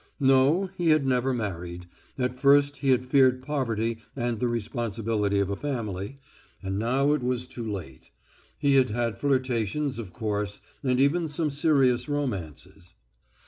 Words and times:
No, 0.19 0.65
he 0.75 0.89
had 0.89 1.05
never 1.05 1.31
married 1.31 1.87
at 2.17 2.35
first 2.39 2.77
he 2.77 2.89
had 2.89 3.05
feared 3.05 3.43
poverty 3.43 3.99
and 4.15 4.39
the 4.39 4.47
responsibility 4.47 5.37
of 5.39 5.51
a 5.51 5.55
family, 5.55 6.15
and 6.63 6.79
now 6.79 7.11
it 7.13 7.21
was 7.21 7.45
too 7.45 7.71
late. 7.71 8.09
He 8.57 8.77
had 8.77 8.89
had 8.89 9.19
flirtations, 9.19 9.99
of 9.99 10.11
course, 10.11 10.59
and 10.83 10.99
even 10.99 11.27
some 11.27 11.51
serious 11.51 12.09
romances. 12.09 12.95